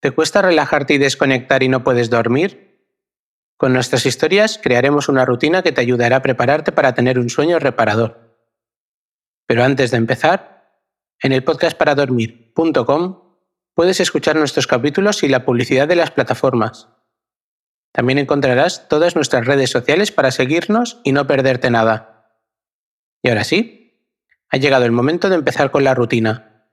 [0.00, 2.86] ¿Te cuesta relajarte y desconectar y no puedes dormir?
[3.56, 7.58] Con nuestras historias crearemos una rutina que te ayudará a prepararte para tener un sueño
[7.58, 8.36] reparador.
[9.46, 10.82] Pero antes de empezar,
[11.20, 13.22] en el podcastparadormir.com
[13.74, 16.88] puedes escuchar nuestros capítulos y la publicidad de las plataformas.
[17.90, 22.38] También encontrarás todas nuestras redes sociales para seguirnos y no perderte nada.
[23.22, 24.06] Y ahora sí,
[24.50, 26.68] ha llegado el momento de empezar con la rutina.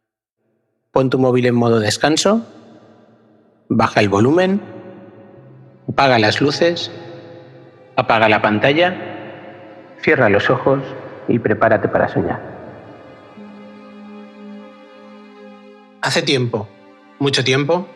[0.92, 2.46] Pon tu móvil en modo descanso
[3.70, 4.62] baja el volumen,
[5.90, 6.92] apaga las luces,
[7.96, 8.96] apaga la pantalla,
[10.02, 10.82] cierra los ojos
[11.28, 12.42] y prepárate para soñar.
[16.02, 16.68] Hace tiempo,
[17.18, 17.88] mucho tiempo,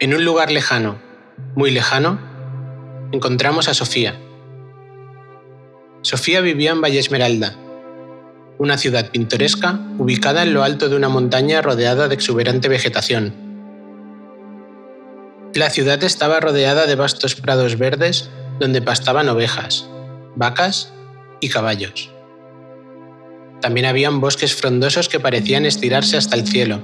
[0.00, 0.96] en un lugar lejano,
[1.54, 2.18] muy lejano,
[3.12, 4.16] encontramos a Sofía.
[6.02, 7.54] Sofía vivía en Valle Esmeralda,
[8.58, 13.45] una ciudad pintoresca ubicada en lo alto de una montaña rodeada de exuberante vegetación
[15.58, 19.88] la ciudad estaba rodeada de vastos prados verdes donde pastaban ovejas,
[20.34, 20.92] vacas
[21.40, 22.10] y caballos.
[23.60, 26.82] También habían bosques frondosos que parecían estirarse hasta el cielo.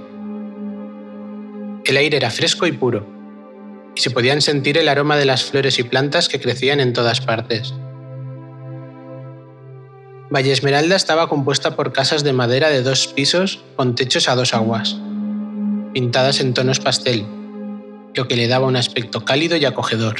[1.84, 3.06] El aire era fresco y puro,
[3.94, 7.20] y se podían sentir el aroma de las flores y plantas que crecían en todas
[7.20, 7.74] partes.
[10.34, 14.54] Valle Esmeralda estaba compuesta por casas de madera de dos pisos con techos a dos
[14.54, 14.96] aguas,
[15.92, 17.26] pintadas en tonos pastel
[18.14, 20.16] lo que le daba un aspecto cálido y acogedor.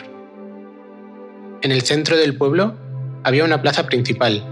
[1.62, 2.74] En el centro del pueblo
[3.22, 4.44] había una plaza principal,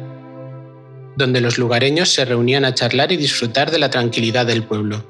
[1.17, 5.05] donde los lugareños se reunían a charlar y disfrutar de la tranquilidad del pueblo.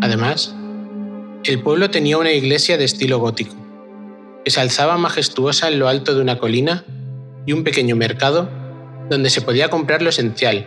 [0.00, 0.54] Además,
[1.44, 3.54] el pueblo tenía una iglesia de estilo gótico,
[4.44, 6.84] que se alzaba majestuosa en lo alto de una colina
[7.44, 8.48] y un pequeño mercado
[9.10, 10.66] donde se podía comprar lo esencial,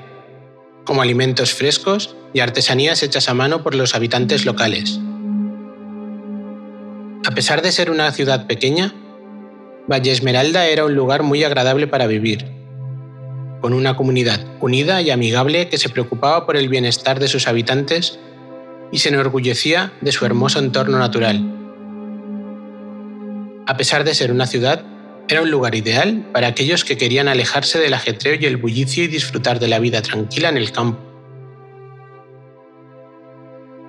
[0.86, 5.00] como alimentos frescos y artesanías hechas a mano por los habitantes locales.
[7.40, 8.94] Pesar de ser una ciudad pequeña,
[9.90, 12.46] Valle Esmeralda era un lugar muy agradable para vivir,
[13.62, 18.20] con una comunidad unida y amigable que se preocupaba por el bienestar de sus habitantes
[18.92, 21.42] y se enorgullecía de su hermoso entorno natural.
[23.68, 24.84] A pesar de ser una ciudad,
[25.30, 29.08] era un lugar ideal para aquellos que querían alejarse del ajetreo y el bullicio y
[29.08, 31.00] disfrutar de la vida tranquila en el campo.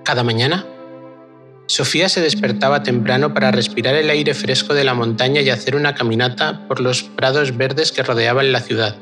[0.04, 0.66] Cada mañana,
[1.70, 5.94] Sofía se despertaba temprano para respirar el aire fresco de la montaña y hacer una
[5.94, 8.96] caminata por los prados verdes que rodeaban la ciudad.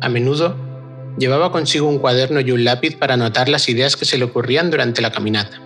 [0.00, 0.56] A menudo
[1.18, 4.70] llevaba consigo un cuaderno y un lápiz para anotar las ideas que se le ocurrían
[4.70, 5.60] durante la caminata.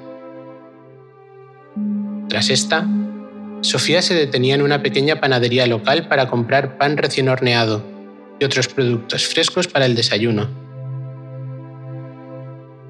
[2.28, 2.84] Tras esta,
[3.60, 7.84] Sofía se detenía en una pequeña panadería local para comprar pan recién horneado
[8.40, 10.48] y otros productos frescos para el desayuno.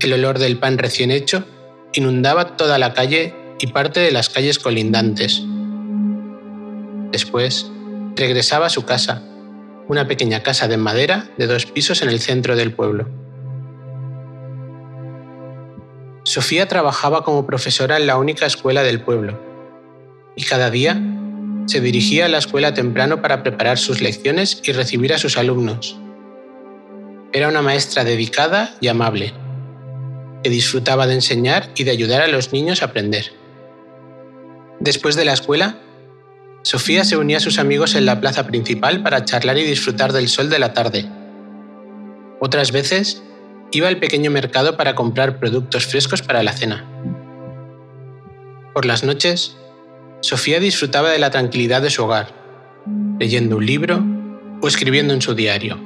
[0.01, 1.45] El olor del pan recién hecho
[1.95, 5.43] inundaba toda la calle y parte de las calles colindantes.
[7.13, 7.71] Después,
[8.17, 9.23] regresaba a su casa,
[9.89, 13.09] una pequeña casa de madera de dos pisos en el centro del pueblo.
[16.25, 19.39] Sofía trabajaba como profesora en la única escuela del pueblo
[20.37, 21.01] y cada día
[21.67, 25.97] se dirigía a la escuela temprano para preparar sus lecciones y recibir a sus alumnos.
[27.33, 29.35] Era una maestra dedicada y amable
[30.45, 33.33] que disfrutaba de enseñar y de ayudar a los niños a aprender.
[34.79, 35.79] Después de la escuela,
[36.61, 40.29] Sofía se unía a sus amigos en la plaza principal para charlar y disfrutar del
[40.29, 41.07] sol de la tarde.
[42.41, 43.23] Otras veces,
[43.73, 46.85] iba al pequeño mercado para comprar productos frescos para la cena.
[48.75, 49.57] Por las noches,
[50.21, 52.29] Sofía disfrutaba de la tranquilidad de su hogar,
[53.19, 54.05] leyendo un libro
[54.61, 55.81] o escribiendo en su diario.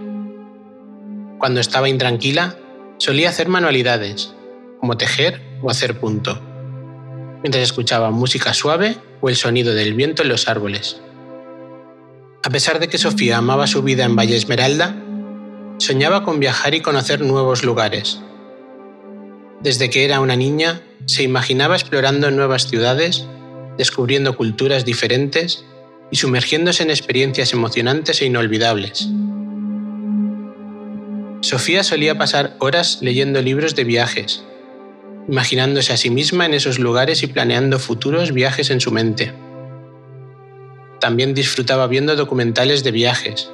[1.38, 2.56] Cuando estaba intranquila,
[2.98, 4.34] solía hacer manualidades,
[4.80, 6.40] como tejer o hacer punto,
[7.42, 11.00] mientras escuchaba música suave o el sonido del viento en los árboles.
[12.44, 14.96] A pesar de que Sofía amaba su vida en Valle Esmeralda,
[15.78, 18.20] soñaba con viajar y conocer nuevos lugares.
[19.60, 23.26] Desde que era una niña, se imaginaba explorando nuevas ciudades,
[23.76, 25.64] descubriendo culturas diferentes
[26.10, 29.08] y sumergiéndose en experiencias emocionantes e inolvidables.
[31.40, 34.44] Sofía solía pasar horas leyendo libros de viajes,
[35.28, 39.32] imaginándose a sí misma en esos lugares y planeando futuros viajes en su mente.
[41.00, 43.50] También disfrutaba viendo documentales de viajes.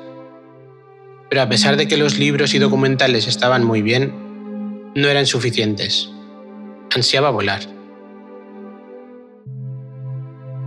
[1.28, 4.14] Pero a pesar de que los libros y documentales estaban muy bien,
[4.94, 6.10] no eran suficientes.
[6.94, 7.62] Ansiaba volar.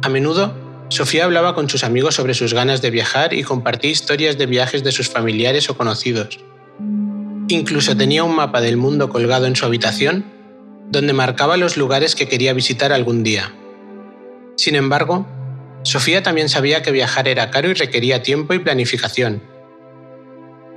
[0.03, 0.53] A menudo,
[0.89, 4.83] Sofía hablaba con sus amigos sobre sus ganas de viajar y compartía historias de viajes
[4.83, 6.39] de sus familiares o conocidos.
[7.49, 10.36] Incluso tenía un mapa del mundo colgado en su habitación
[10.89, 13.53] donde marcaba los lugares que quería visitar algún día.
[14.55, 15.27] Sin embargo,
[15.83, 19.41] Sofía también sabía que viajar era caro y requería tiempo y planificación.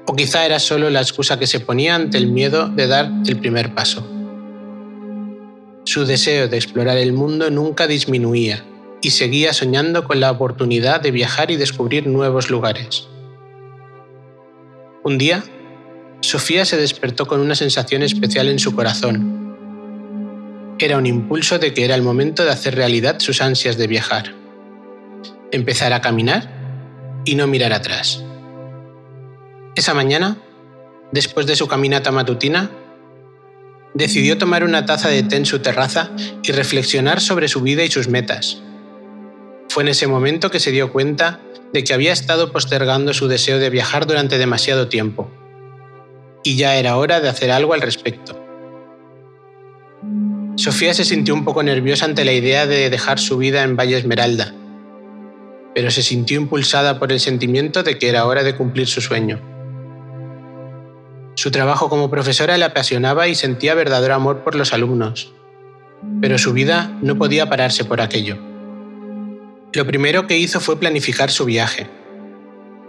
[0.06, 3.38] O quizá era solo la excusa que se ponía ante el miedo de dar el
[3.38, 4.06] primer paso.
[5.84, 8.64] Su deseo de explorar el mundo nunca disminuía
[9.02, 13.08] y seguía soñando con la oportunidad de viajar y descubrir nuevos lugares.
[15.02, 15.42] Un día,
[16.20, 19.39] Sofía se despertó con una sensación especial en su corazón.
[20.82, 24.34] Era un impulso de que era el momento de hacer realidad sus ansias de viajar.
[25.52, 26.50] Empezar a caminar
[27.26, 28.24] y no mirar atrás.
[29.76, 30.38] Esa mañana,
[31.12, 32.70] después de su caminata matutina,
[33.92, 36.12] decidió tomar una taza de té en su terraza
[36.42, 38.62] y reflexionar sobre su vida y sus metas.
[39.68, 41.40] Fue en ese momento que se dio cuenta
[41.74, 45.30] de que había estado postergando su deseo de viajar durante demasiado tiempo,
[46.42, 48.39] y ya era hora de hacer algo al respecto.
[50.56, 53.96] Sofía se sintió un poco nerviosa ante la idea de dejar su vida en Valle
[53.96, 54.52] Esmeralda,
[55.74, 59.40] pero se sintió impulsada por el sentimiento de que era hora de cumplir su sueño.
[61.36, 65.32] Su trabajo como profesora le apasionaba y sentía verdadero amor por los alumnos,
[66.20, 68.36] pero su vida no podía pararse por aquello.
[69.72, 71.86] Lo primero que hizo fue planificar su viaje.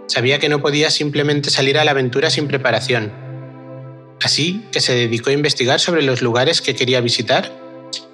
[0.08, 3.12] Sabía que no podía simplemente salir a la aventura sin preparación,
[4.24, 7.52] así que se dedicó a investigar sobre los lugares que quería visitar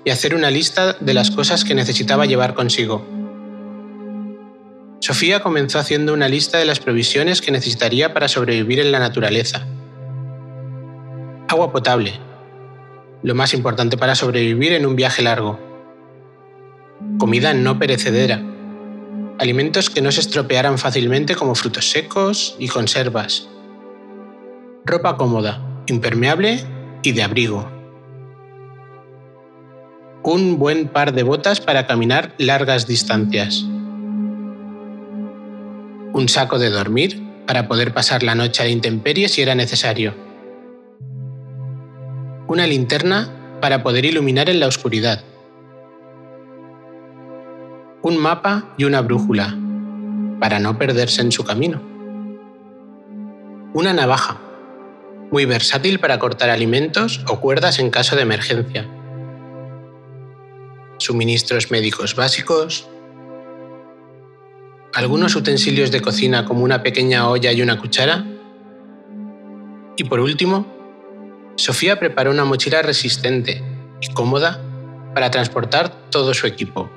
[0.05, 3.07] y hacer una lista de las cosas que necesitaba llevar consigo.
[5.01, 9.67] Sofía comenzó haciendo una lista de las provisiones que necesitaría para sobrevivir en la naturaleza
[11.51, 12.13] Agua potable.
[13.23, 15.59] Lo más importante para sobrevivir en un viaje largo.
[17.19, 18.43] Comida no perecedera.
[19.39, 23.49] Alimentos que no se estropearan fácilmente como frutos secos y conservas.
[24.85, 26.64] Ropa cómoda, impermeable
[27.02, 27.70] y de abrigo.
[30.23, 33.64] Un buen par de botas para caminar largas distancias.
[36.12, 40.29] Un saco de dormir para poder pasar la noche a intemperie si era necesario
[42.49, 43.29] una linterna
[43.61, 45.23] para poder iluminar en la oscuridad,
[48.00, 49.55] un mapa y una brújula
[50.40, 51.82] para no perderse en su camino,
[53.75, 54.40] una navaja,
[55.31, 58.89] muy versátil para cortar alimentos o cuerdas en caso de emergencia,
[60.99, 62.89] suministros médicos básicos,
[64.95, 68.25] algunos utensilios de cocina como una pequeña olla y una cuchara,
[69.97, 70.67] y por último,
[71.57, 73.63] Sofía preparó una mochila resistente
[74.01, 74.63] y cómoda
[75.13, 76.89] para transportar todo su equipo.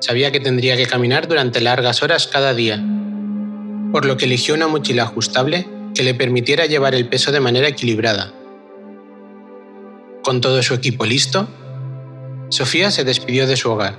[0.00, 2.84] Sabía que tendría que caminar durante largas horas cada día,
[3.92, 7.68] por lo que eligió una mochila ajustable que le permitiera llevar el peso de manera
[7.68, 8.32] equilibrada.
[10.22, 11.48] Con todo su equipo listo,
[12.48, 13.98] Sofía se despidió de su hogar,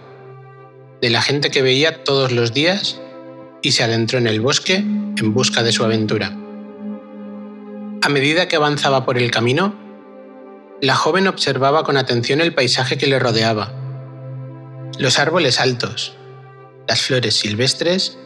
[1.01, 3.00] de la gente que veía todos los días
[3.62, 6.38] y se adentró en el bosque en busca de su aventura.
[8.01, 9.75] A medida que avanzaba por el camino,
[10.81, 13.74] la joven observaba con atención el paisaje que le rodeaba.
[15.00, 16.15] Los árboles altos,
[16.88, 18.18] las flores silvestres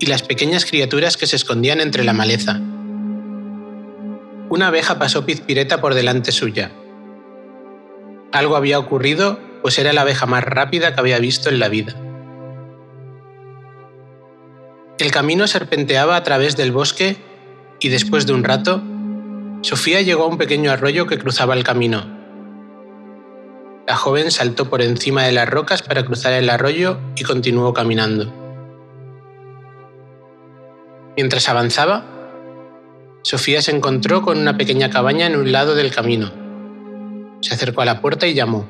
[0.00, 2.60] y las pequeñas criaturas que se escondían entre la maleza.
[4.54, 6.70] Una abeja pasó pizpireta por delante suya.
[8.30, 11.96] Algo había ocurrido, pues era la abeja más rápida que había visto en la vida.
[15.00, 17.16] El camino serpenteaba a través del bosque
[17.80, 18.80] y después de un rato
[19.62, 22.06] Sofía llegó a un pequeño arroyo que cruzaba el camino.
[23.88, 28.32] La joven saltó por encima de las rocas para cruzar el arroyo y continuó caminando.
[31.16, 32.13] Mientras avanzaba,
[33.24, 36.30] Sofía se encontró con una pequeña cabaña en un lado del camino.
[37.40, 38.66] Se acercó a la puerta y llamó,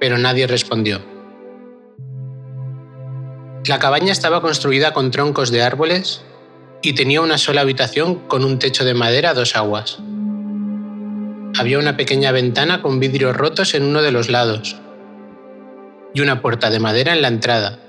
[0.00, 1.02] pero nadie respondió.
[3.66, 6.22] La cabaña estaba construida con troncos de árboles
[6.80, 9.98] y tenía una sola habitación con un techo de madera a dos aguas.
[11.58, 14.76] Había una pequeña ventana con vidrios rotos en uno de los lados
[16.14, 17.80] y una puerta de madera en la entrada.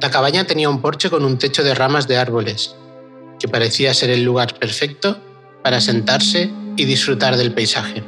[0.00, 2.76] La cabaña tenía un porche con un techo de ramas de árboles,
[3.42, 5.18] que parecía ser el lugar perfecto
[5.64, 8.04] para sentarse y disfrutar del paisaje.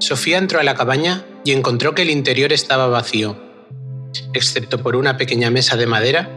[0.00, 3.38] Sofía entró a la cabaña y encontró que el interior estaba vacío,
[4.34, 6.28] excepto por una pequeña mesa de madera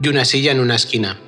[0.00, 1.20] y una silla en una esquina.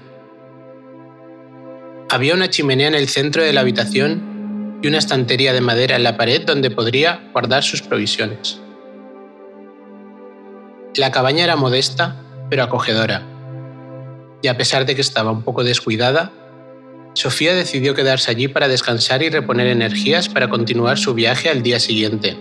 [2.11, 6.03] Había una chimenea en el centro de la habitación y una estantería de madera en
[6.03, 8.59] la pared donde podría guardar sus provisiones.
[10.97, 12.17] La cabaña era modesta,
[12.51, 13.34] pero acogedora,
[14.45, 16.31] y a pesar de que estaba un poco descuidada,
[17.15, 21.81] Sofía decidió quedarse allí para descansar y reponer energías para continuar su viaje al día
[21.81, 22.37] siguiente.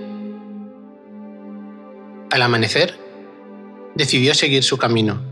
[2.29, 3.00] Al amanecer,
[3.95, 5.24] decidió seguir su camino,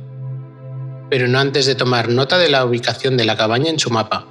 [1.09, 4.25] pero no antes de tomar nota de la ubicación de la cabaña en su mapa.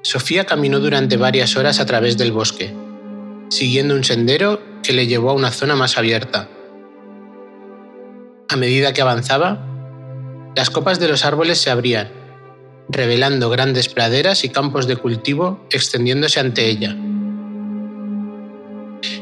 [0.00, 2.72] Sofía caminó durante varias horas a través del bosque,
[3.50, 6.48] siguiendo un sendero que le llevó a una zona más abierta.
[8.50, 9.64] A medida que avanzaba,
[10.56, 12.20] las copas de los árboles se abrían
[12.88, 16.96] revelando grandes praderas y campos de cultivo extendiéndose ante ella.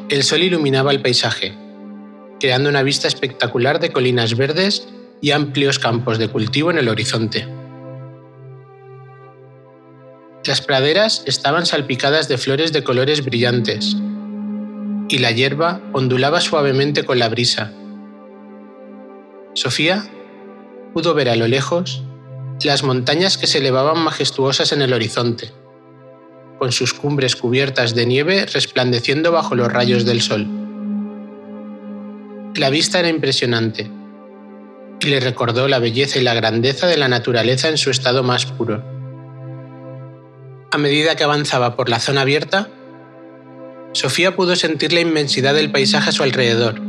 [0.09, 1.55] El sol iluminaba el paisaje,
[2.41, 4.89] creando una vista espectacular de colinas verdes
[5.21, 7.47] y amplios campos de cultivo en el horizonte.
[10.47, 13.95] Las praderas estaban salpicadas de flores de colores brillantes,
[15.11, 17.73] y la hierba ondulaba suavemente con la brisa.
[19.59, 20.05] Sofía
[20.95, 22.05] pudo ver a lo lejos
[22.63, 25.51] las montañas que se elevaban majestuosas en el horizonte,
[26.61, 30.47] con sus cumbres cubiertas de nieve resplandeciendo bajo los rayos del sol.
[32.55, 33.91] La vista era impresionante
[35.01, 38.47] y le recordó la belleza y la grandeza de la naturaleza en su estado más
[38.47, 38.85] puro.
[40.71, 42.69] A medida que avanzaba por la zona abierta,
[43.91, 46.81] Sofía pudo sentir la inmensidad del paisaje a su alrededor,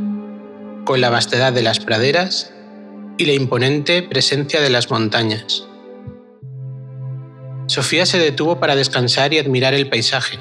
[0.84, 2.52] con la vastedad de las praderas
[3.20, 5.66] y la imponente presencia de las montañas.
[7.66, 10.38] Sofía se detuvo para descansar y admirar el paisaje.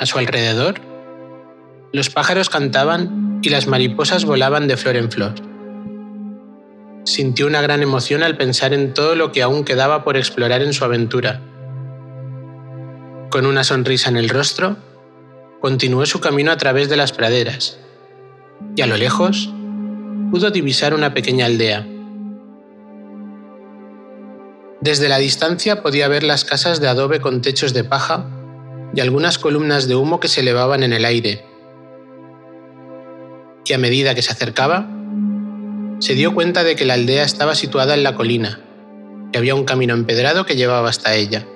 [0.00, 0.80] A su alrededor,
[1.92, 5.34] los pájaros cantaban y las mariposas volaban de flor en flor.
[7.04, 10.72] Sintió una gran emoción al pensar en todo lo que aún quedaba por explorar en
[10.72, 11.40] su aventura.
[13.30, 14.76] Con una sonrisa en el rostro,
[15.60, 17.78] continuó su camino a través de las praderas,
[18.74, 19.52] y a lo lejos
[20.30, 21.86] pudo divisar una pequeña aldea.
[24.80, 28.26] Desde la distancia podía ver las casas de adobe con techos de paja
[28.94, 31.44] y algunas columnas de humo que se elevaban en el aire.
[33.64, 34.88] Y a medida que se acercaba,
[35.98, 38.60] se dio cuenta de que la aldea estaba situada en la colina,
[39.32, 41.46] y había un camino empedrado que llevaba hasta ella.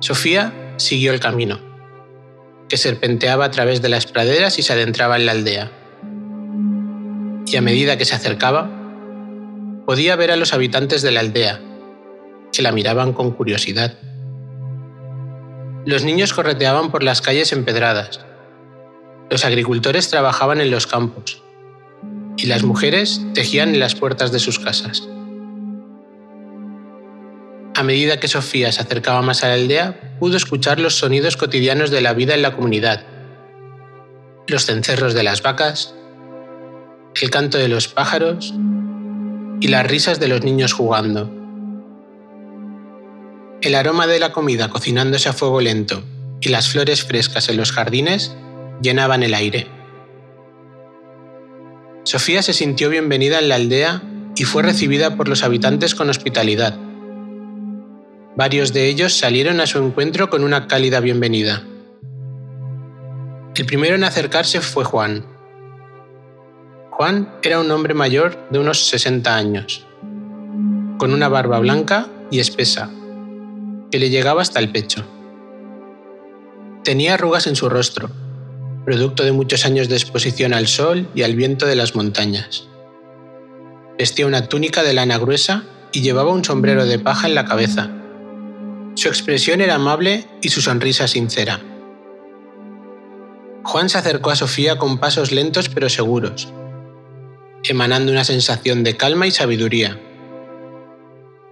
[0.00, 1.69] Sofía siguió el camino
[2.70, 5.70] que serpenteaba a través de las praderas y se adentraba en la aldea.
[7.46, 8.70] Y a medida que se acercaba,
[9.84, 11.60] podía ver a los habitantes de la aldea,
[12.52, 13.98] que la miraban con curiosidad.
[15.84, 18.20] Los niños correteaban por las calles empedradas,
[19.30, 21.42] los agricultores trabajaban en los campos
[22.36, 25.08] y las mujeres tejían en las puertas de sus casas.
[27.74, 31.90] A medida que Sofía se acercaba más a la aldea, pudo escuchar los sonidos cotidianos
[31.90, 33.06] de la vida en la comunidad.
[34.48, 35.94] Los cencerros de las vacas,
[37.20, 38.54] el canto de los pájaros
[39.60, 41.30] y las risas de los niños jugando.
[43.62, 46.02] El aroma de la comida cocinándose a fuego lento
[46.40, 48.34] y las flores frescas en los jardines
[48.82, 49.68] llenaban el aire.
[52.04, 54.02] Sofía se sintió bienvenida en la aldea
[54.34, 56.89] y fue recibida por los habitantes con hospitalidad.
[58.40, 61.62] Varios de ellos salieron a su encuentro con una cálida bienvenida.
[63.54, 65.26] El primero en acercarse fue Juan.
[66.90, 69.86] Juan era un hombre mayor de unos 60 años,
[70.96, 72.88] con una barba blanca y espesa,
[73.90, 75.04] que le llegaba hasta el pecho.
[76.82, 78.08] Tenía arrugas en su rostro,
[78.86, 82.66] producto de muchos años de exposición al sol y al viento de las montañas.
[83.98, 87.99] Vestía una túnica de lana gruesa y llevaba un sombrero de paja en la cabeza
[88.94, 91.60] su expresión era amable y su sonrisa sincera.
[93.62, 96.52] Juan se acercó a Sofía con pasos lentos pero seguros,
[97.64, 99.98] emanando una sensación de calma y sabiduría.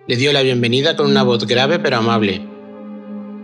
[0.07, 2.47] Le dio la bienvenida con una voz grave pero amable,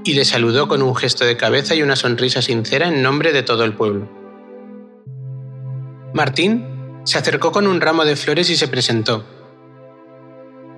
[0.05, 3.43] y le saludó con un gesto de cabeza y una sonrisa sincera en nombre de
[3.43, 4.09] todo el pueblo.
[6.15, 6.67] Martín
[7.05, 9.25] se acercó con un ramo de flores y se presentó.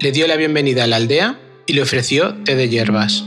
[0.00, 3.24] Le dio la bienvenida a la aldea y le ofreció té de hierbas.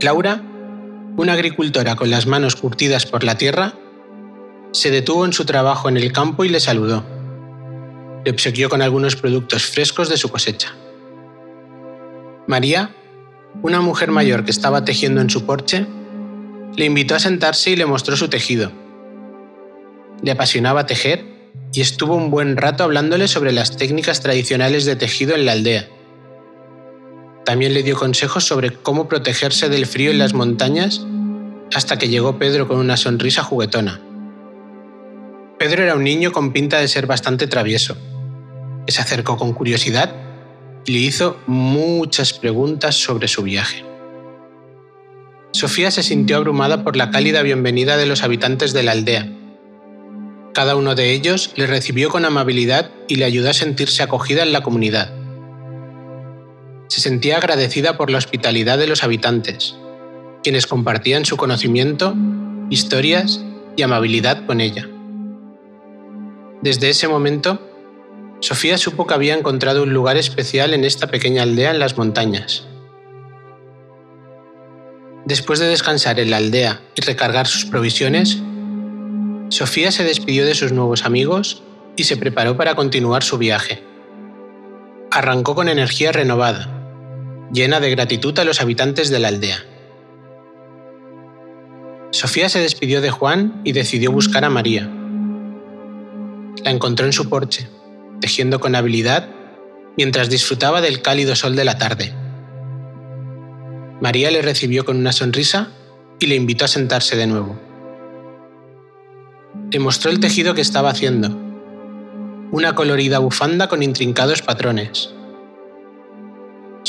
[0.00, 0.42] Laura,
[1.16, 3.74] una agricultora con las manos curtidas por la tierra,
[4.72, 7.04] se detuvo en su trabajo en el campo y le saludó.
[8.24, 10.74] Le obsequió con algunos productos frescos de su cosecha.
[12.46, 12.94] María,
[13.62, 15.86] una mujer mayor que estaba tejiendo en su porche,
[16.76, 18.70] le invitó a sentarse y le mostró su tejido.
[20.22, 21.24] Le apasionaba tejer
[21.72, 25.88] y estuvo un buen rato hablándole sobre las técnicas tradicionales de tejido en la aldea
[27.44, 31.04] también le dio consejos sobre cómo protegerse del frío en las montañas
[31.74, 34.00] hasta que llegó Pedro con una sonrisa juguetona.
[35.58, 37.96] Pedro era un niño con pinta de ser bastante travieso.
[38.88, 40.12] se acercó con curiosidad
[40.84, 43.84] y le hizo muchas preguntas sobre su viaje.
[45.52, 49.28] Sofía se sintió abrumada por la cálida bienvenida de los habitantes de la aldea.
[50.52, 54.52] Cada uno de ellos le recibió con amabilidad y le ayudó a sentirse acogida en
[54.52, 55.21] la comunidad.
[56.92, 59.74] Se sentía agradecida por la hospitalidad de los habitantes,
[60.42, 62.14] quienes compartían su conocimiento,
[62.68, 63.42] historias
[63.76, 64.86] y amabilidad con ella.
[66.60, 67.66] Desde ese momento,
[68.40, 72.66] Sofía supo que había encontrado un lugar especial en esta pequeña aldea en las montañas.
[75.24, 78.42] Después de descansar en la aldea y recargar sus provisiones,
[79.48, 81.62] Sofía se despidió de sus nuevos amigos
[81.96, 83.82] y se preparó para continuar su viaje.
[85.10, 86.81] Arrancó con energía renovada,
[87.52, 89.62] llena de gratitud a los habitantes de la aldea.
[92.10, 94.90] Sofía se despidió de Juan y decidió buscar a María.
[96.64, 97.68] La encontró en su porche,
[98.20, 99.28] tejiendo con habilidad
[99.96, 102.14] mientras disfrutaba del cálido sol de la tarde.
[104.00, 105.68] María le recibió con una sonrisa
[106.18, 107.58] y le invitó a sentarse de nuevo.
[109.70, 111.28] Le mostró el tejido que estaba haciendo,
[112.50, 115.14] una colorida bufanda con intrincados patrones.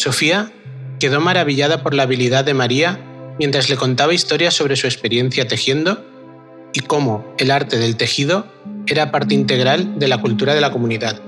[0.03, 0.51] Sofía
[0.99, 2.99] quedó maravillada por la habilidad de María
[3.39, 6.05] mientras le contaba historias sobre su experiencia tejiendo
[6.73, 8.45] y cómo el arte del tejido
[8.85, 11.21] era parte integral de la cultura de la comunidad.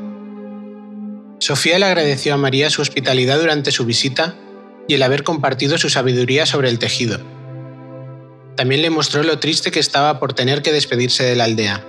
[1.39, 4.35] Sofía le agradeció a María su hospitalidad durante su visita
[4.89, 7.21] y el haber compartido su sabiduría sobre el tejido.
[8.57, 11.81] También le mostró lo triste que estaba por tener que despedirse de la aldea.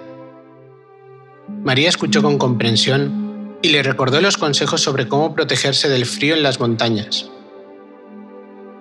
[1.64, 3.25] María escuchó con comprensión
[3.62, 7.30] y le recordó los consejos sobre cómo protegerse del frío en las montañas.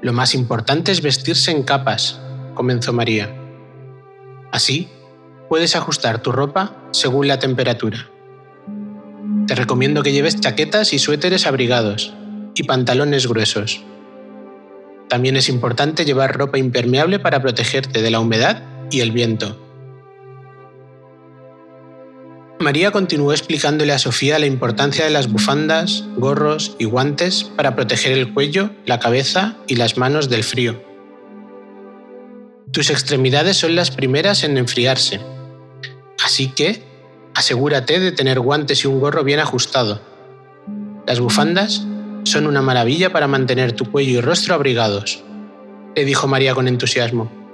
[0.02, 2.20] Lo más importante es vestirse en capas,
[2.54, 3.36] comenzó María.
[4.52, 4.88] Así,
[5.50, 8.10] puedes ajustar tu ropa según la temperatura.
[9.48, 12.14] Te recomiendo que lleves chaquetas y suéteres abrigados
[12.54, 13.84] y pantalones gruesos.
[15.10, 19.65] También es importante llevar ropa impermeable para protegerte de la humedad y el viento.
[22.60, 28.14] María continuó explicándole a Sofía la importancia de las bufandas, gorros y guantes para proteger
[28.14, 30.82] el cuello, la cabeza y las manos del frío.
[32.72, 35.20] Tus extremidades son las primeras en enfriarse,
[36.24, 36.82] así que
[37.34, 40.02] asegúrate de tener guantes y un gorro bien ajustado.
[41.06, 41.86] Las bufandas
[42.24, 45.24] son una maravilla para mantener tu cuello y rostro abrigados,
[45.94, 47.45] le dijo María con entusiasmo.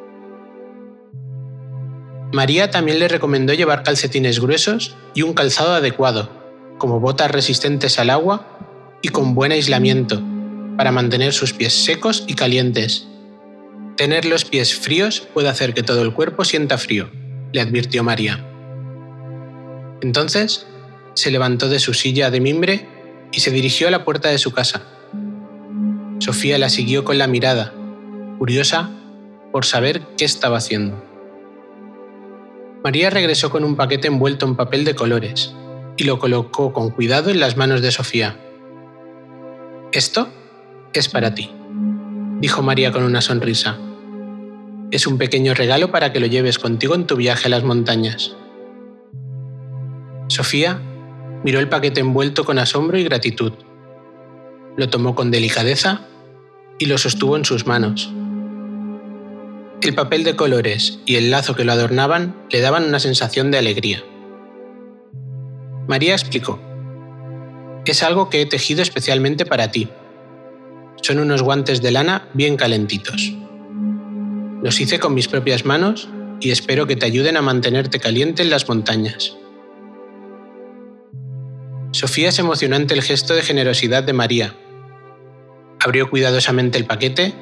[2.34, 6.30] María también le recomendó llevar calcetines gruesos y un calzado adecuado,
[6.78, 8.58] como botas resistentes al agua
[9.02, 10.22] y con buen aislamiento,
[10.78, 13.08] para mantener sus pies secos y calientes.
[13.98, 17.10] Tener los pies fríos puede hacer que todo el cuerpo sienta frío,
[17.52, 18.46] le advirtió María.
[20.02, 20.66] Entonces,
[21.14, 22.88] se levantó de su silla de mimbre
[23.34, 24.84] y se dirigió a la puerta de su casa.
[26.20, 27.74] Sofía la siguió con la mirada,
[28.38, 28.90] curiosa
[29.52, 31.11] por saber qué estaba haciendo.
[32.84, 35.54] María regresó con un paquete envuelto en papel de colores
[35.98, 38.40] y lo colocó con cuidado en las manos de Sofía.
[39.92, 40.30] Esto
[40.94, 41.52] es para ti,
[42.40, 43.78] dijo María con una sonrisa.
[44.90, 48.36] Es un pequeño regalo para que lo lleves contigo en tu viaje a las montañas.
[50.28, 50.82] Sofía
[51.44, 53.54] miró el paquete envuelto con asombro y gratitud.
[54.76, 56.02] Lo tomó con delicadeza
[56.80, 58.12] y lo sostuvo en sus manos.
[59.82, 63.58] El papel de colores y el lazo que lo adornaban le daban una sensación de
[63.58, 64.04] alegría.
[65.88, 66.60] María explicó,
[67.86, 69.90] es algo que he tejido especialmente para ti.
[71.02, 73.34] Son unos guantes de lana bien calentitos.
[74.62, 76.08] Los hice con mis propias manos
[76.40, 79.36] y espero que te ayuden a mantenerte caliente en las montañas.
[81.92, 84.56] Sofía se emocionó ante el gesto de generosidad de María.
[85.80, 87.34] Abrió cuidadosamente el paquete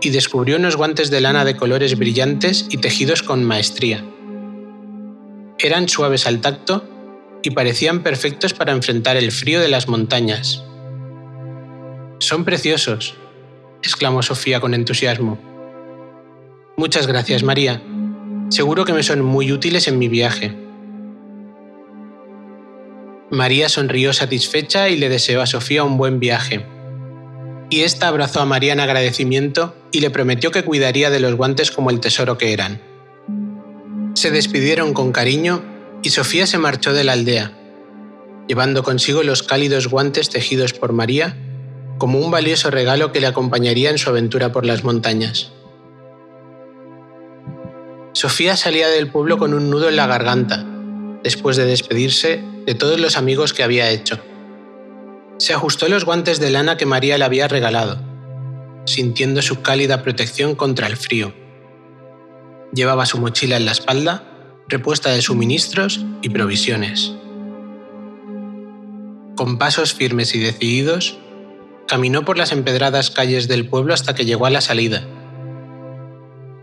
[0.00, 4.04] y descubrió unos guantes de lana de colores brillantes y tejidos con maestría.
[5.58, 6.84] Eran suaves al tacto
[7.42, 10.62] y parecían perfectos para enfrentar el frío de las montañas.
[12.18, 13.14] Son preciosos,
[13.82, 15.38] exclamó Sofía con entusiasmo.
[16.76, 17.82] Muchas gracias, María.
[18.50, 20.54] Seguro que me son muy útiles en mi viaje.
[23.30, 26.64] María sonrió satisfecha y le deseó a Sofía un buen viaje.
[27.68, 31.70] Y ésta abrazó a María en agradecimiento y le prometió que cuidaría de los guantes
[31.70, 32.80] como el tesoro que eran.
[34.14, 35.62] Se despidieron con cariño
[36.02, 37.52] y Sofía se marchó de la aldea,
[38.46, 41.36] llevando consigo los cálidos guantes tejidos por María
[41.98, 45.50] como un valioso regalo que le acompañaría en su aventura por las montañas.
[48.12, 50.64] Sofía salía del pueblo con un nudo en la garganta,
[51.22, 54.20] después de despedirse de todos los amigos que había hecho.
[55.38, 57.98] Se ajustó los guantes de lana que María le había regalado,
[58.86, 61.34] sintiendo su cálida protección contra el frío.
[62.72, 64.24] Llevaba su mochila en la espalda,
[64.66, 67.12] repuesta de suministros y provisiones.
[69.36, 71.18] Con pasos firmes y decididos,
[71.86, 75.06] caminó por las empedradas calles del pueblo hasta que llegó a la salida.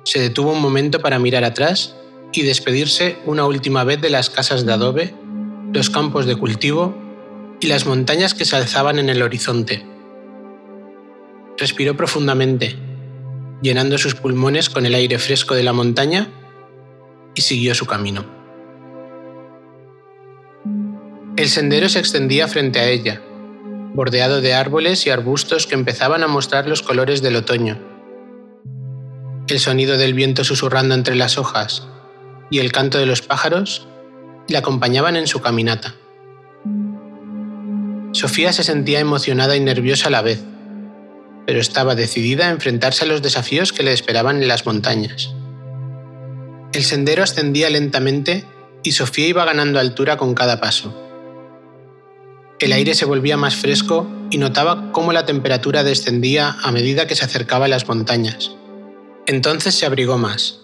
[0.04, 1.96] Se detuvo un momento para mirar atrás
[2.32, 5.14] y despedirse una última vez de las casas de adobe,
[5.72, 7.03] los campos de cultivo
[7.64, 9.86] y las montañas que se alzaban en el horizonte.
[11.58, 12.76] Respiró profundamente,
[13.62, 16.28] llenando sus pulmones con el aire fresco de la montaña
[17.34, 18.26] y siguió su camino.
[21.38, 23.22] El sendero se extendía frente a ella,
[23.94, 27.80] bordeado de árboles y arbustos que empezaban a mostrar los colores del otoño.
[29.48, 31.88] El sonido del viento susurrando entre las hojas
[32.52, 33.88] y el canto de los pájaros
[34.50, 35.96] le acompañaban en su caminata.
[38.14, 40.44] Sofía se sentía emocionada y nerviosa a la vez,
[41.48, 45.34] pero estaba decidida a enfrentarse a los desafíos que le esperaban en las montañas.
[46.74, 48.46] El sendero ascendía lentamente
[48.84, 50.96] y Sofía iba ganando altura con cada paso.
[52.60, 57.16] El aire se volvía más fresco y notaba cómo la temperatura descendía a medida que
[57.16, 58.52] se acercaba a las montañas.
[59.26, 60.60] Entonces se abrigó más,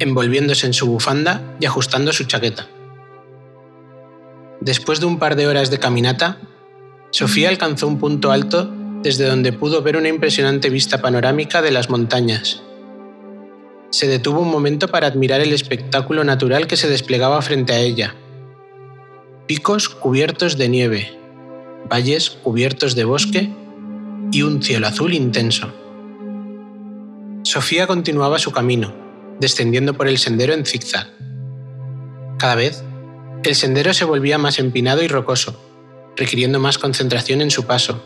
[0.00, 2.68] envolviéndose en su bufanda y ajustando su chaqueta.
[4.60, 6.38] Después de un par de horas de caminata,
[7.10, 8.70] Sofía alcanzó un punto alto
[9.02, 12.62] desde donde pudo ver una impresionante vista panorámica de las montañas.
[13.90, 18.14] Se detuvo un momento para admirar el espectáculo natural que se desplegaba frente a ella.
[19.46, 21.18] Picos cubiertos de nieve,
[21.88, 23.50] valles cubiertos de bosque
[24.30, 25.72] y un cielo azul intenso.
[27.44, 28.94] Sofía continuaba su camino,
[29.40, 31.08] descendiendo por el sendero en zigzag.
[32.38, 32.84] Cada vez,
[33.42, 35.67] el sendero se volvía más empinado y rocoso,
[36.18, 38.02] requiriendo más concentración en su paso.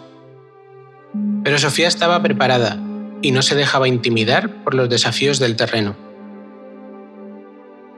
[1.42, 2.78] Pero Sofía estaba preparada
[3.22, 5.96] y no se dejaba intimidar por los desafíos del terreno.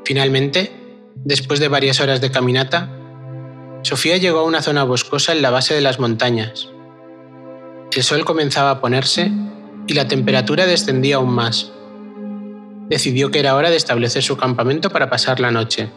[0.05, 0.73] Finalmente,
[1.17, 2.91] después de varias horas de caminata,
[3.83, 6.69] Sofía llegó a una zona boscosa en la base de las montañas.
[7.93, 9.33] El sol comenzaba a ponerse
[9.87, 11.73] y la temperatura descendía aún más.
[12.89, 15.91] Decidió que era hora de establecer su campamento para pasar la noche.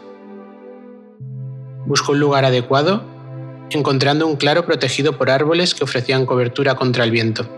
[1.86, 3.17] Buscó un lugar adecuado
[3.76, 7.48] encontrando un claro protegido por árboles que ofrecían cobertura contra el viento.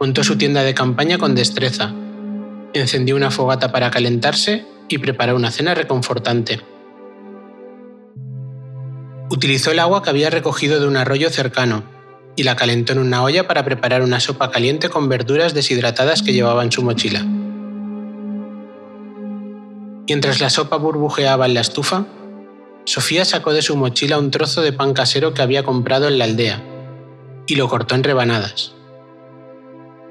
[0.00, 1.92] Montó su tienda de campaña con destreza,
[2.72, 6.60] encendió una fogata para calentarse y preparó una cena reconfortante.
[9.30, 11.84] Utilizó el agua que había recogido de un arroyo cercano
[12.36, 16.32] y la calentó en una olla para preparar una sopa caliente con verduras deshidratadas que
[16.32, 17.24] llevaba en su mochila.
[20.06, 22.04] Mientras la sopa burbujeaba en la estufa,
[22.84, 26.24] Sofía sacó de su mochila un trozo de pan casero que había comprado en la
[26.24, 26.62] aldea
[27.46, 28.74] y lo cortó en rebanadas.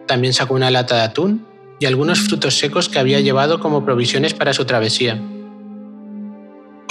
[0.08, 1.46] También sacó una lata de atún
[1.80, 5.22] y algunos frutos secos que había llevado como provisiones para su travesía.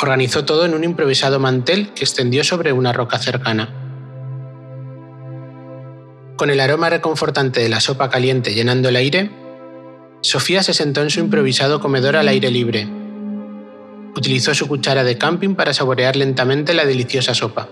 [0.00, 3.68] Organizó todo en un improvisado mantel que extendió sobre una roca cercana.
[6.36, 9.30] Con el aroma reconfortante de la sopa caliente llenando el aire,
[10.20, 13.01] Sofía se sentó en su improvisado comedor al aire libre
[14.14, 17.68] Utilizó su cuchara de camping para saborear lentamente la deliciosa sopa,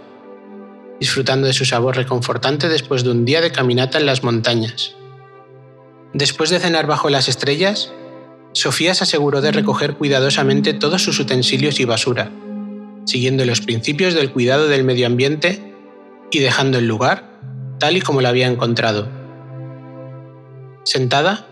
[0.99, 4.95] disfrutando de su sabor reconfortante después de un día de caminata en las montañas.
[6.13, 7.93] Después de cenar bajo las estrellas,
[8.53, 12.31] Sofía se aseguró de recoger cuidadosamente todos sus utensilios y basura,
[13.05, 15.75] siguiendo los principios del cuidado del medio ambiente
[16.31, 17.31] y dejando el lugar
[17.79, 19.09] tal y como lo había encontrado.
[20.85, 21.47] Sentada,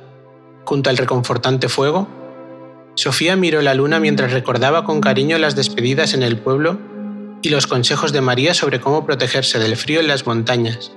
[0.65, 2.09] junto al reconfortante fuego,
[2.99, 6.81] Sofía miró la luna mientras recordaba con cariño las despedidas en el pueblo
[7.43, 10.91] y los consejos de María sobre cómo protegerse del frío en las montañas.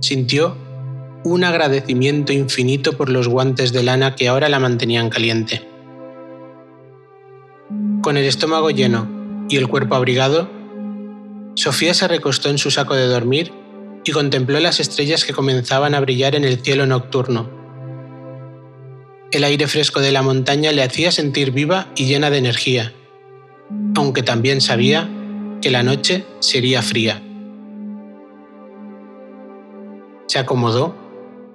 [0.00, 0.56] Sintió
[1.24, 5.66] un agradecimiento infinito por los guantes de lana que ahora la mantenían caliente.
[8.00, 9.08] Con el estómago lleno
[9.48, 10.48] y el cuerpo abrigado,
[11.56, 13.52] Sofía se recostó en su saco de dormir
[14.04, 17.57] y contempló las estrellas que comenzaban a brillar en el cielo nocturno
[19.30, 22.92] el aire fresco de la montaña le hacía sentir viva y llena de energía,
[23.94, 25.08] aunque también sabía
[25.60, 27.22] que la noche sería fría.
[30.26, 30.94] Se acomodó,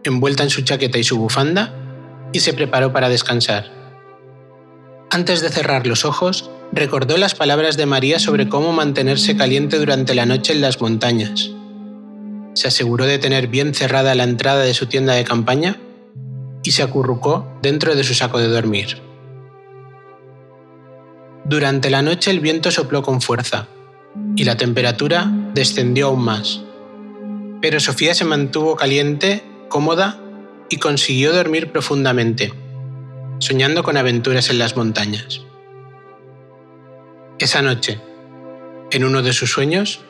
[0.03, 1.73] envuelta en su chaqueta y su bufanda,
[2.31, 3.71] y se preparó para descansar.
[5.09, 10.15] Antes de cerrar los ojos, recordó las palabras de María sobre cómo mantenerse caliente durante
[10.15, 11.51] la noche en las montañas.
[12.55, 15.77] Se aseguró de tener bien cerrada la entrada de su tienda de campaña
[16.63, 19.01] y se acurrucó dentro de su saco de dormir.
[21.45, 23.67] Durante la noche el viento sopló con fuerza,
[24.35, 26.61] y la temperatura descendió aún más.
[27.61, 30.19] Pero Sofía se mantuvo caliente, cómoda
[30.69, 32.53] y consiguió dormir profundamente,
[33.39, 35.41] soñando con aventuras en las montañas.
[37.39, 37.99] Esa noche,
[38.91, 40.01] en uno de sus sueños,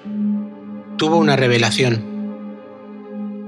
[0.97, 2.11] tuvo una revelación.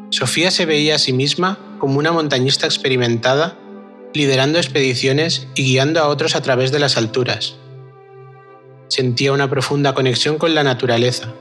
[0.09, 3.57] Sofía se veía a sí misma como una montañista experimentada,
[4.13, 7.55] liderando expediciones y guiando a otros a través de las alturas.
[8.87, 11.33] Sentía una profunda conexión con la naturaleza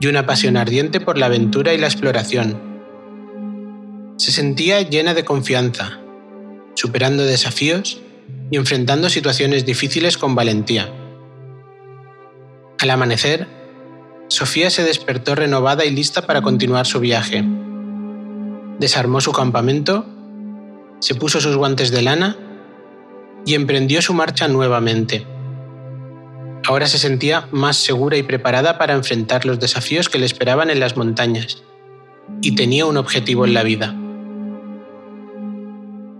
[0.00, 2.60] y una pasión ardiente por la aventura y la exploración.
[4.16, 6.00] Se sentía llena de confianza,
[6.74, 8.00] superando desafíos
[8.50, 10.90] y enfrentando situaciones difíciles con valentía.
[12.78, 13.46] Al amanecer,
[14.28, 17.44] Sofía se despertó renovada y lista para continuar su viaje.
[18.78, 20.06] Desarmó su campamento,
[21.00, 22.36] se puso sus guantes de lana
[23.46, 25.26] y emprendió su marcha nuevamente.
[26.66, 30.80] Ahora se sentía más segura y preparada para enfrentar los desafíos que le esperaban en
[30.80, 31.62] las montañas,
[32.42, 33.94] y tenía un objetivo en la vida.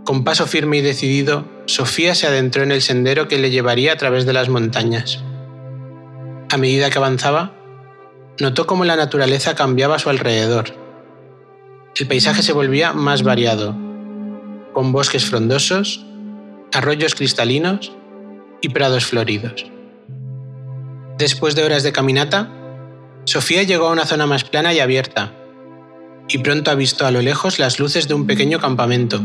[0.05, 3.97] Con paso firme y decidido, Sofía se adentró en el sendero que le llevaría a
[3.97, 5.21] través de las montañas.
[6.49, 7.53] A medida que avanzaba,
[8.39, 10.86] notó cómo la naturaleza cambiaba a su alrededor.
[11.99, 13.75] El paisaje se volvía más variado,
[14.75, 16.05] con bosques frondosos,
[16.75, 17.91] arroyos cristalinos
[18.61, 19.65] y prados floridos.
[21.17, 22.51] Después de horas de caminata,
[23.25, 25.33] Sofía llegó a una zona más plana y abierta,
[26.29, 29.23] y pronto avistó a lo lejos las luces de un pequeño campamento.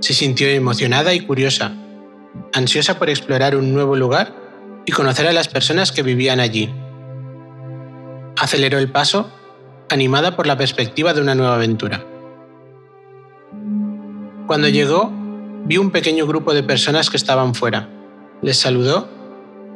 [0.00, 1.72] Se sintió emocionada y curiosa,
[2.52, 4.34] ansiosa por explorar un nuevo lugar
[4.84, 6.70] y conocer a las personas que vivían allí.
[8.36, 9.30] Aceleró el paso,
[9.90, 12.04] animada por la perspectiva de una nueva aventura.
[14.46, 15.12] Cuando llegó,
[15.66, 17.88] vio un pequeño grupo de personas que estaban fuera.
[18.42, 19.08] Les saludó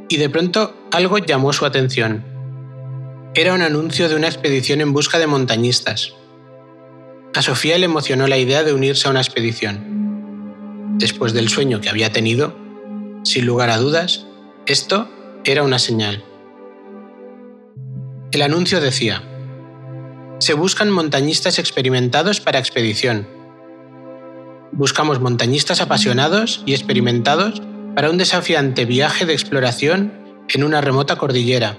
[0.09, 2.24] y de pronto algo llamó su atención.
[3.35, 6.14] Era un anuncio de una expedición en busca de montañistas.
[7.35, 10.94] A Sofía le emocionó la idea de unirse a una expedición.
[10.98, 12.57] Después del sueño que había tenido,
[13.24, 14.27] sin lugar a dudas,
[14.66, 15.09] esto
[15.44, 16.22] era una señal.
[18.31, 19.22] El anuncio decía,
[20.44, 23.26] se buscan montañistas experimentados para expedición.
[24.72, 27.62] Buscamos montañistas apasionados y experimentados
[27.94, 30.12] para un desafiante viaje de exploración
[30.50, 31.78] en una remota cordillera.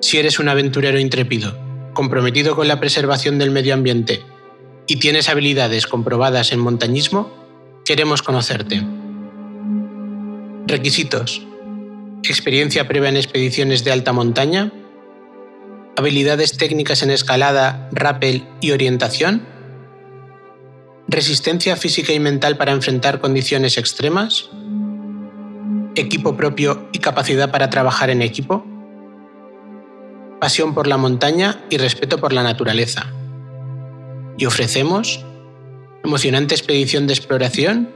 [0.00, 1.58] Si eres un aventurero intrépido,
[1.92, 4.22] comprometido con la preservación del medio ambiente
[4.86, 7.30] y tienes habilidades comprobadas en montañismo,
[7.84, 8.82] queremos conocerte.
[10.66, 11.46] Requisitos.
[12.22, 14.72] Experiencia previa en expediciones de alta montaña.
[16.00, 19.42] Habilidades técnicas en escalada, rappel y orientación.
[21.08, 24.48] Resistencia física y mental para enfrentar condiciones extremas.
[25.94, 28.64] Equipo propio y capacidad para trabajar en equipo.
[30.40, 33.12] Pasión por la montaña y respeto por la naturaleza.
[34.38, 35.22] Y ofrecemos
[36.02, 37.90] emocionante expedición de exploración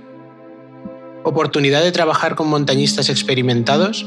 [1.23, 4.07] oportunidad de trabajar con montañistas experimentados,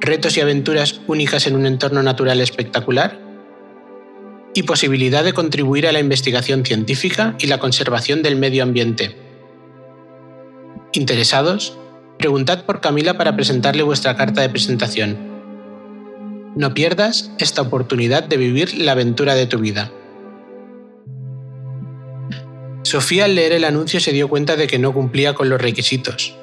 [0.00, 3.18] retos y aventuras únicas en un entorno natural espectacular
[4.54, 9.16] y posibilidad de contribuir a la investigación científica y la conservación del medio ambiente.
[10.92, 11.76] ¿Interesados?
[12.18, 15.34] Preguntad por Camila para presentarle vuestra carta de presentación.
[16.54, 19.90] No pierdas esta oportunidad de vivir la aventura de tu vida.
[22.82, 26.36] Sofía al leer el anuncio se dio cuenta de que no cumplía con los requisitos.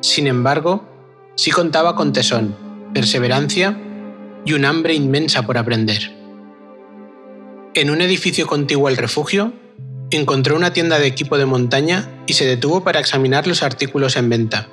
[0.00, 0.86] Sin embargo,
[1.36, 2.56] sí contaba con tesón,
[2.92, 3.78] perseverancia
[4.44, 6.10] y un hambre inmensa por aprender.
[7.74, 9.52] En un edificio contiguo al refugio,
[10.10, 14.30] encontró una tienda de equipo de montaña y se detuvo para examinar los artículos en
[14.30, 14.68] venta.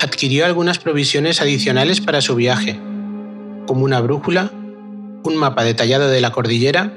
[0.00, 2.78] Adquirió algunas provisiones adicionales para su viaje,
[3.66, 4.50] como una brújula,
[5.24, 6.92] un mapa detallado de la cordillera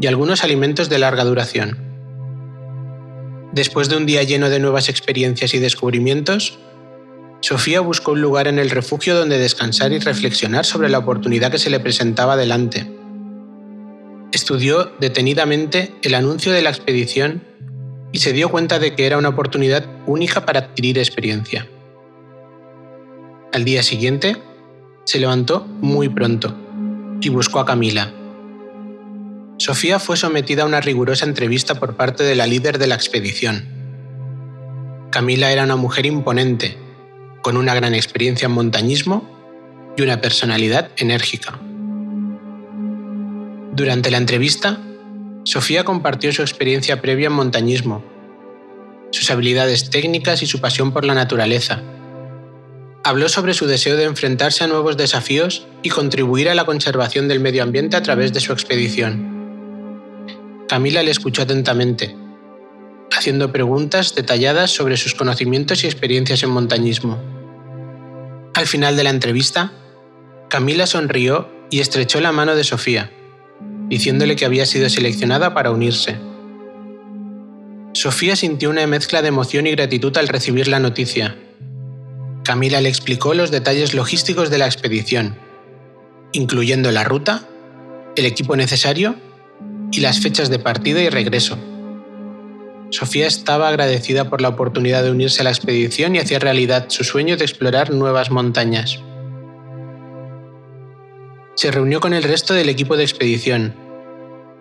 [0.00, 1.78] y algunos alimentos de larga duración.
[3.52, 6.58] Después de un día lleno de nuevas experiencias y descubrimientos,
[7.40, 11.58] Sofía buscó un lugar en el refugio donde descansar y reflexionar sobre la oportunidad que
[11.58, 12.90] se le presentaba delante.
[14.32, 17.42] Estudió detenidamente el anuncio de la expedición
[18.12, 21.68] y se dio cuenta de que era una oportunidad única para adquirir experiencia.
[23.52, 24.36] Al día siguiente,
[25.04, 26.54] se levantó muy pronto
[27.20, 28.12] y buscó a Camila,
[29.58, 33.66] Sofía fue sometida a una rigurosa entrevista por parte de la líder de la expedición.
[35.10, 36.78] Camila era una mujer imponente,
[37.42, 39.28] con una gran experiencia en montañismo
[39.96, 41.58] y una personalidad enérgica.
[43.72, 44.78] Durante la entrevista,
[45.44, 48.04] Sofía compartió su experiencia previa en montañismo,
[49.10, 51.82] sus habilidades técnicas y su pasión por la naturaleza,
[53.08, 57.40] habló sobre su deseo de enfrentarse a nuevos desafíos y contribuir a la conservación del
[57.40, 60.66] medio ambiente a través de su expedición.
[60.68, 62.14] Camila le escuchó atentamente,
[63.16, 67.18] haciendo preguntas detalladas sobre sus conocimientos y experiencias en montañismo.
[68.54, 69.72] Al final de la entrevista,
[70.48, 73.10] Camila sonrió y estrechó la mano de Sofía,
[73.88, 76.16] diciéndole que había sido seleccionada para unirse.
[77.92, 81.36] Sofía sintió una mezcla de emoción y gratitud al recibir la noticia.
[82.44, 85.36] Camila le explicó los detalles logísticos de la expedición,
[86.32, 87.46] incluyendo la ruta,
[88.16, 89.16] el equipo necesario
[89.92, 91.58] y las fechas de partida y regreso.
[92.90, 97.04] Sofía estaba agradecida por la oportunidad de unirse a la expedición y hacía realidad su
[97.04, 99.00] sueño de explorar nuevas montañas.
[101.54, 103.74] Se reunió con el resto del equipo de expedición,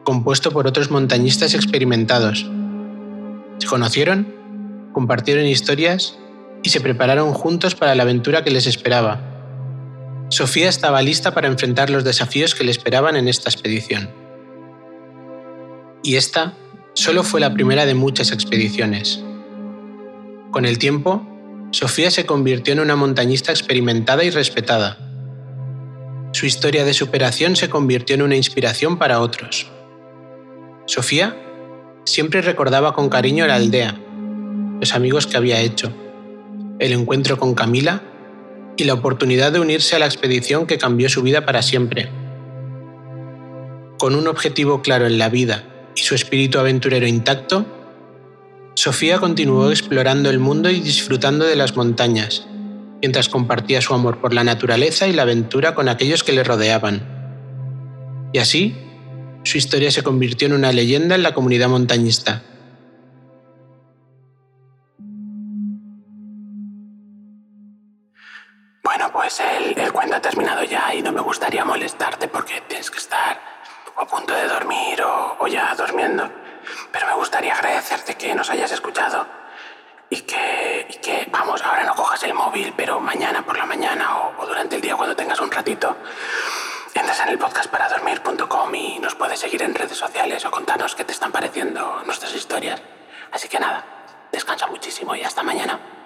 [0.04, 2.50] compuesto por otros montañistas experimentados.
[3.60, 4.28] Se conocieron,
[4.92, 6.18] compartieron historias
[6.64, 9.22] y se prepararon juntos para la aventura que les esperaba.
[10.30, 14.10] Sofía estaba lista para enfrentar los desafíos que le esperaban en esta expedición.
[16.04, 16.54] Y esta
[16.98, 19.24] solo fue la primera de muchas expediciones.
[20.50, 21.22] Con el tiempo,
[21.70, 24.98] Sofía se convirtió en una montañista experimentada y respetada.
[26.34, 29.70] Su historia de superación se convirtió en una inspiración para otros.
[30.88, 31.38] Sofía
[32.04, 33.96] siempre recordaba con cariño la aldea,
[34.82, 35.94] los amigos que había hecho,
[36.80, 38.02] el encuentro con Camila
[38.76, 42.10] y la oportunidad de unirse a la expedición que cambió su vida para siempre.
[44.00, 45.64] Con un objetivo claro en la vida
[45.98, 47.66] y su espíritu aventurero intacto,
[48.76, 52.46] Sofía continuó explorando el mundo y disfrutando de las montañas,
[53.02, 57.02] mientras compartía su amor por la naturaleza y la aventura con aquellos que le rodeaban.
[58.32, 58.78] Y así,
[59.44, 62.44] su historia se convirtió en una leyenda en la comunidad montañista.
[68.84, 73.00] Bueno, pues el, cuento ha terminado ya y no me gustaría molestarte porque tienes que
[73.00, 73.57] estar
[73.98, 76.30] a punto de dormir o, ya durmiendo.
[76.92, 79.26] Pero me gustaría agradecerte que nos hayas escuchado
[80.10, 84.46] y que, que, vamos, ahora no cojas el móvil, pero mañana por la mañana o,
[84.46, 85.96] durante el día cuando tengas un ratito,
[86.94, 91.12] entras en el podcastparadormir.com y nos puedes seguir en redes sociales o contarnos qué te
[91.12, 92.82] están pareciendo nuestras historias.
[93.32, 93.84] Así que nada,
[94.32, 95.97] descansa muchísimo y hasta mañana.